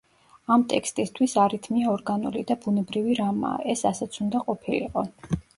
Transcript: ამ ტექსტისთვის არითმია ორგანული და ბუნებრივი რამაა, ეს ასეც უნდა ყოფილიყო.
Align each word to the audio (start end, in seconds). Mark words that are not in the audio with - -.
ამ 0.53 0.61
ტექსტისთვის 0.71 1.35
არითმია 1.41 1.91
ორგანული 1.93 2.43
და 2.53 2.57
ბუნებრივი 2.65 3.19
რამაა, 3.23 3.63
ეს 3.75 3.87
ასეც 3.93 4.21
უნდა 4.25 4.43
ყოფილიყო. 4.49 5.07